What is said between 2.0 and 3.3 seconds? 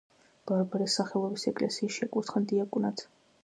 აკურთხა დიაკვნად.